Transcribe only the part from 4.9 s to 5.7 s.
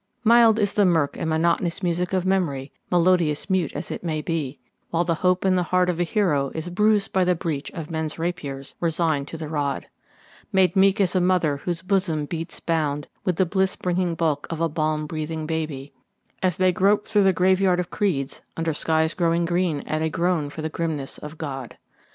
the hope in the